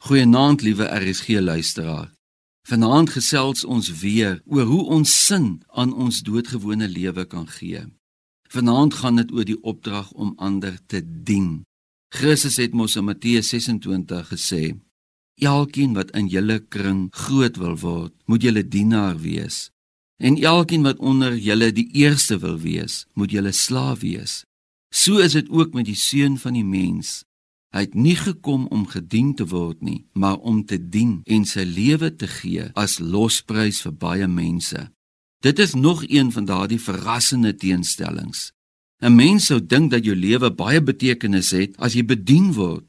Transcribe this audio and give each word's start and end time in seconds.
Goeienaand 0.00 0.62
liewe 0.62 0.84
RSG 0.84 1.28
luisteraar. 1.28 2.08
Vanaand 2.68 3.10
gesels 3.10 3.64
ons 3.64 3.90
weer 4.00 4.38
oor 4.48 4.64
hoe 4.64 4.84
ons 4.96 5.12
sin 5.26 5.60
aan 5.76 5.92
ons 5.92 6.22
doodgewone 6.24 6.88
lewe 6.88 7.26
kan 7.28 7.44
gee. 7.48 7.82
Vanaand 8.48 8.96
gaan 8.96 9.20
dit 9.20 9.32
oor 9.32 9.44
die 9.44 9.58
opdrag 9.60 10.08
om 10.16 10.32
ander 10.40 10.78
te 10.86 11.02
dien. 11.04 11.66
Christus 12.08 12.56
het 12.56 12.72
mos 12.72 12.96
in 12.96 13.04
Matteus 13.10 13.52
26 13.52 14.32
gesê: 14.32 14.72
Elkeen 15.36 15.92
wat 15.92 16.16
in 16.16 16.32
julle 16.32 16.62
kring 16.64 17.10
groot 17.12 17.60
wil 17.60 17.76
word, 17.84 18.16
moet 18.24 18.42
julle 18.42 18.64
dienaar 18.64 19.20
wees. 19.20 19.68
En 20.16 20.40
elkeen 20.40 20.88
wat 20.88 20.98
onder 20.98 21.36
julle 21.36 21.72
die 21.76 21.90
eerste 21.92 22.40
wil 22.40 22.56
wees, 22.56 23.04
moet 23.12 23.36
julle 23.36 23.52
slaaf 23.52 24.00
wees. 24.00 24.44
So 24.88 25.20
is 25.20 25.36
dit 25.36 25.48
ook 25.52 25.76
met 25.76 25.84
die 25.92 26.00
seun 26.08 26.40
van 26.40 26.56
die 26.56 26.64
mens. 26.64 27.20
Hy 27.70 27.84
het 27.86 27.94
nie 27.94 28.16
gekom 28.18 28.66
om 28.74 28.86
gedien 28.90 29.34
te 29.38 29.46
word 29.46 29.78
nie, 29.80 30.04
maar 30.12 30.38
om 30.42 30.64
te 30.66 30.78
dien 30.78 31.20
en 31.26 31.44
sy 31.46 31.62
lewe 31.62 32.10
te 32.10 32.26
gee 32.26 32.66
as 32.74 32.98
losprys 32.98 33.78
vir 33.86 33.94
baie 33.94 34.26
mense. 34.26 34.88
Dit 35.40 35.58
is 35.58 35.74
nog 35.74 36.02
een 36.06 36.32
van 36.34 36.44
daardie 36.44 36.80
verrassende 36.80 37.54
teenstellings. 37.54 38.52
'n 39.00 39.14
Mens 39.14 39.46
sou 39.46 39.60
dink 39.66 39.90
dat 39.90 40.04
jou 40.04 40.16
lewe 40.16 40.50
baie 40.50 40.82
betekenis 40.82 41.50
het 41.50 41.76
as 41.78 41.94
jy 41.94 42.04
bedien 42.04 42.52
word. 42.52 42.84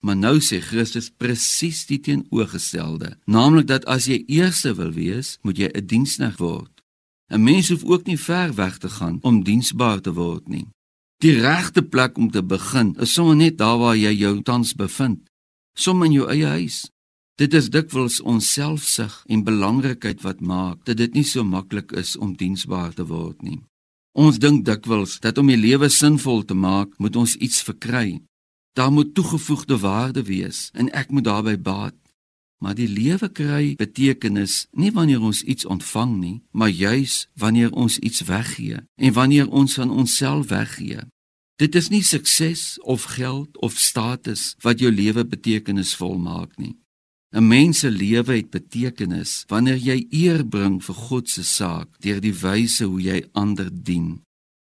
Maar 0.00 0.16
nou 0.16 0.38
sê 0.40 0.60
Christus 0.60 1.10
presies 1.10 1.84
die 1.86 2.00
teenoorgestelde, 2.00 3.18
naamlik 3.24 3.66
dat 3.66 3.84
as 3.84 4.06
jy 4.06 4.24
eerste 4.26 4.74
wil 4.74 4.92
wees, 4.92 5.38
moet 5.42 5.58
jy 5.58 5.68
'n 5.74 5.86
diensknegt 5.86 6.38
word. 6.38 6.72
'n 7.28 7.42
Mens 7.42 7.68
hoef 7.68 7.84
ook 7.84 8.06
nie 8.06 8.18
ver 8.18 8.54
weg 8.54 8.78
te 8.78 8.88
gaan 8.88 9.18
om 9.20 9.44
diensbaar 9.44 10.00
te 10.00 10.12
word 10.12 10.48
nie. 10.48 10.66
Die 11.20 11.34
regte 11.36 11.82
plek 11.82 12.16
om 12.16 12.30
te 12.32 12.40
begin 12.40 12.94
is 13.04 13.12
sommer 13.12 13.36
net 13.36 13.58
daar 13.60 13.76
waar 13.76 13.96
jy 13.96 14.14
jou 14.16 14.38
tans 14.40 14.70
bevind, 14.72 15.18
sommer 15.76 16.08
in 16.08 16.14
jou 16.14 16.28
eie 16.32 16.48
huis. 16.48 16.86
Dit 17.36 17.52
is 17.58 17.68
dikwels 17.68 18.22
ons 18.24 18.48
selfsug 18.48 19.18
en 19.28 19.44
belangrikheid 19.44 20.24
wat 20.24 20.40
maak 20.40 20.80
dat 20.88 20.96
dit 20.96 21.18
nie 21.18 21.26
so 21.28 21.44
maklik 21.44 21.92
is 21.92 22.14
om 22.16 22.32
diensbaar 22.40 22.96
te 22.96 23.04
word 23.04 23.44
nie. 23.44 23.60
Ons 24.16 24.40
dink 24.40 24.64
dikwels 24.64 25.18
dat 25.20 25.36
om 25.36 25.52
die 25.52 25.60
lewe 25.60 25.92
sinvol 25.92 26.40
te 26.40 26.56
maak, 26.56 26.96
moet 26.96 27.16
ons 27.16 27.36
iets 27.36 27.60
verkry. 27.68 28.22
Daar 28.72 28.92
moet 28.92 29.12
toegevoegde 29.14 29.76
waarde 29.84 30.24
wees 30.24 30.70
en 30.72 30.88
ek 30.96 31.12
moet 31.12 31.28
daarbey 31.28 31.60
baat. 31.60 32.00
Maar 32.60 32.76
die 32.76 32.88
lewe 32.88 33.28
kry 33.32 33.74
betekenis 33.80 34.66
nie 34.76 34.90
wanneer 34.92 35.22
ons 35.24 35.40
iets 35.42 35.64
ontvang 35.64 36.12
nie, 36.20 36.42
maar 36.52 36.68
juis 36.68 37.28
wanneer 37.40 37.72
ons 37.72 37.96
iets 37.98 38.20
weggee 38.28 38.82
en 38.96 39.16
wanneer 39.16 39.48
ons 39.48 39.74
van 39.80 39.90
onsself 39.90 40.52
weggee. 40.52 41.00
Dit 41.60 41.74
is 41.74 41.90
nie 41.92 42.00
sukses 42.02 42.78
of 42.80 43.02
geld 43.04 43.58
of 43.60 43.76
status 43.76 44.54
wat 44.64 44.80
jou 44.80 44.88
lewe 44.92 45.26
betekenisvol 45.28 46.16
maak 46.16 46.56
nie. 46.56 46.78
'n 47.36 47.46
Mens 47.48 47.78
se 47.78 47.90
lewe 47.90 48.32
het 48.36 48.50
betekenis 48.50 49.44
wanneer 49.48 49.76
jy 49.76 50.06
eer 50.10 50.46
bring 50.46 50.80
vir 50.84 50.94
God 50.94 51.28
se 51.28 51.44
saak 51.44 51.88
deur 52.00 52.20
die 52.20 52.32
wyse 52.32 52.84
hoe 52.84 53.00
jy 53.00 53.28
ander 53.32 53.68
dien. 53.72 54.22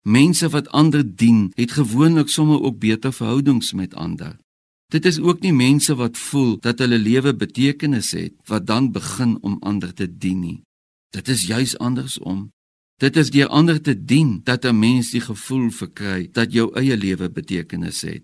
Mense 0.04 0.48
wat 0.48 0.68
ander 0.68 1.02
dien, 1.16 1.52
het 1.54 1.72
gewoonlik 1.72 2.28
sommer 2.28 2.62
ook 2.62 2.78
beter 2.78 3.12
verhoudings 3.12 3.72
met 3.72 3.94
ander. 3.94 4.36
Dit 4.92 5.04
is 5.06 5.18
ook 5.18 5.40
nie 5.40 5.52
mense 5.52 5.94
wat 5.94 6.18
voel 6.18 6.58
dat 6.60 6.78
hulle 6.78 6.98
lewe 6.98 7.34
betekenis 7.34 8.10
het 8.10 8.34
wat 8.44 8.66
dan 8.66 8.92
begin 8.92 9.38
om 9.40 9.56
ander 9.60 9.94
te 9.94 10.18
dien 10.18 10.40
nie. 10.40 10.62
Dit 11.10 11.28
is 11.28 11.46
juis 11.46 11.78
andersom. 11.78 12.50
Dit 13.02 13.16
is 13.18 13.32
deur 13.34 13.48
ander 13.50 13.80
te 13.82 13.94
dien 14.04 14.40
dat 14.44 14.64
'n 14.64 14.78
mens 14.78 15.10
die 15.10 15.20
gevoel 15.20 15.70
verkry 15.70 16.28
dat 16.32 16.52
jou 16.52 16.70
eie 16.74 16.96
lewe 16.96 17.30
betekenis 17.30 18.00
het. 18.00 18.22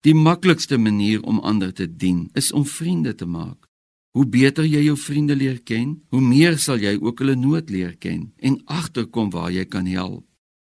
Die 0.00 0.14
maklikste 0.14 0.78
manier 0.78 1.22
om 1.22 1.38
ander 1.38 1.72
te 1.72 1.96
dien 1.96 2.30
is 2.32 2.52
om 2.52 2.66
vriende 2.66 3.14
te 3.14 3.26
maak. 3.26 3.68
Hoe 4.10 4.26
beter 4.26 4.64
jy 4.64 4.82
jou 4.82 4.96
vriende 4.96 5.36
leer 5.36 5.62
ken, 5.62 6.02
hoe 6.08 6.20
meer 6.20 6.58
sal 6.58 6.78
jy 6.78 6.98
ook 7.00 7.18
hulle 7.18 7.36
nood 7.36 7.70
leer 7.70 7.96
ken 7.96 8.32
en 8.36 8.62
agterkom 8.64 9.30
waar 9.30 9.52
jy 9.52 9.64
kan 9.64 9.86
help. 9.86 10.24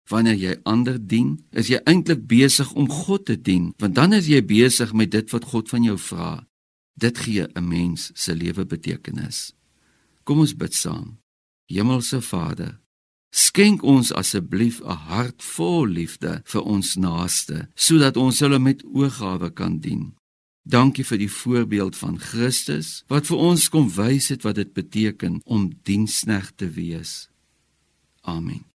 Wanneer 0.08 0.36
jy 0.36 0.56
ander 0.62 1.06
dien, 1.06 1.46
is 1.50 1.68
jy 1.68 1.80
eintlik 1.84 2.26
besig 2.26 2.72
om 2.72 2.88
God 2.88 3.24
te 3.24 3.40
dien, 3.40 3.72
want 3.78 3.94
dan 3.94 4.12
is 4.12 4.26
jy 4.26 4.44
besig 4.44 4.92
met 4.92 5.10
dit 5.10 5.30
wat 5.30 5.44
God 5.44 5.68
van 5.68 5.82
jou 5.82 5.98
vra. 5.98 6.46
Dit 6.94 7.18
gee 7.18 7.46
'n 7.54 7.68
mens 7.68 8.10
se 8.14 8.34
lewe 8.34 8.66
betekenis. 8.66 9.54
Kom 10.24 10.38
ons 10.38 10.56
bid 10.56 10.74
saam. 10.74 11.18
Hemelse 11.66 12.20
Vader, 12.20 12.80
skenk 13.30 13.82
ons 13.82 14.12
asseblief 14.12 14.80
'n 14.82 14.96
hart 15.10 15.42
vol 15.42 15.86
liefde 15.86 16.42
vir 16.44 16.62
ons 16.62 16.96
naaste, 16.96 17.68
sodat 17.74 18.16
ons 18.16 18.40
hulle 18.40 18.58
met 18.58 18.84
oorgawe 18.84 19.50
kan 19.50 19.78
dien. 19.78 20.14
Dankie 20.62 21.04
vir 21.04 21.18
die 21.18 21.30
voorbeeld 21.30 21.96
van 21.96 22.18
Christus 22.18 23.04
wat 23.08 23.26
vir 23.26 23.36
ons 23.36 23.68
kom 23.68 23.88
wys 23.90 24.28
het 24.28 24.42
wat 24.42 24.54
dit 24.54 24.72
beteken 24.72 25.40
om 25.44 25.72
diensknegt 25.82 26.56
te 26.56 26.68
wees. 26.70 27.28
Amen. 28.22 28.69